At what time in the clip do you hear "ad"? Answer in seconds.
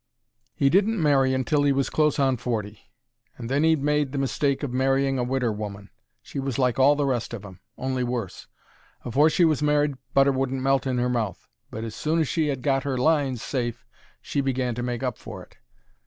12.49-12.63